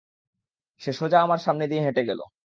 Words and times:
সে 0.81 0.91
সোজা 0.93 1.17
আমার 1.21 1.39
সামনে 1.39 1.65
দিয়ে 1.67 1.81
হেঁটে 1.81 2.03
গেলো। 2.03 2.23